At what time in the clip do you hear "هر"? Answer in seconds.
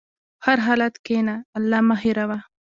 0.45-0.57